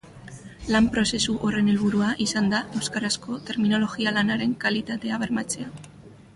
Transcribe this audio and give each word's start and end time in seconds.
Lan-prozesu 0.75 1.35
horren 1.47 1.69
helburua 1.73 2.07
izan 2.25 2.49
da 2.55 2.63
euskarazko 2.79 3.39
terminologia-lanaren 3.51 4.59
kalitatea 4.67 5.25
bermatzea. 5.27 5.73